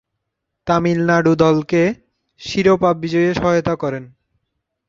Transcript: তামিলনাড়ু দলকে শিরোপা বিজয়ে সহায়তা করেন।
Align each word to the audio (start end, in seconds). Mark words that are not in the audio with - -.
তামিলনাড়ু 0.67 1.33
দলকে 1.43 1.81
শিরোপা 2.41 2.91
বিজয়ে 3.01 3.31
সহায়তা 3.33 3.73
করেন। 3.75 4.03